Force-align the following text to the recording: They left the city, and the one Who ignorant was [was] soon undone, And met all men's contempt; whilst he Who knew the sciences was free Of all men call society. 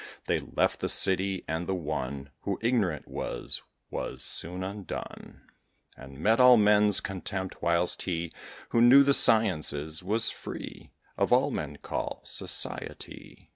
They 0.25 0.39
left 0.39 0.79
the 0.79 0.89
city, 0.89 1.43
and 1.47 1.67
the 1.67 1.75
one 1.75 2.31
Who 2.41 2.57
ignorant 2.63 3.07
was 3.07 3.61
[was] 3.91 4.23
soon 4.23 4.63
undone, 4.63 5.41
And 5.95 6.17
met 6.17 6.39
all 6.39 6.57
men's 6.57 6.99
contempt; 6.99 7.61
whilst 7.61 8.01
he 8.01 8.31
Who 8.69 8.81
knew 8.81 9.03
the 9.03 9.13
sciences 9.13 10.01
was 10.01 10.31
free 10.31 10.89
Of 11.17 11.31
all 11.31 11.51
men 11.51 11.77
call 11.83 12.21
society. 12.25 13.49